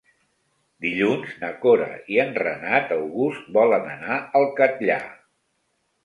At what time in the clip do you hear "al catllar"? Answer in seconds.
4.41-4.99